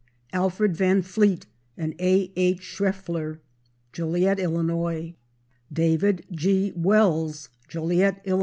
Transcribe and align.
Alfred 0.33 0.75
Van 0.75 1.03
Fleet 1.03 1.45
& 1.71 1.77
A.H. 1.77 2.59
Shreffler, 2.59 3.37
Joliet, 3.93 4.39
Ill. 4.39 5.13
David 5.71 6.25
G. 6.31 6.71
Wells, 6.75 7.49
Joliet, 7.67 8.19
Ill. 8.23 8.39